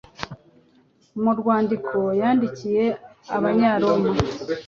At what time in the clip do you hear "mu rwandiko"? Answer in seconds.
1.23-1.97